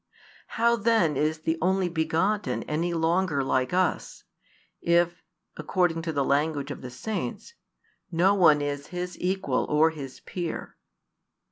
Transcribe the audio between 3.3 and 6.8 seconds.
like us, if (according to the language